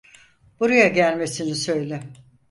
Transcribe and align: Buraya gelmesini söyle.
Buraya 0.59 0.87
gelmesini 0.87 1.55
söyle. 1.55 2.03